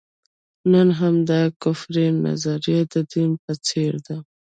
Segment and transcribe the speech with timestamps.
[0.71, 4.17] نن همدا کفري نظریه د دین په څېر ده.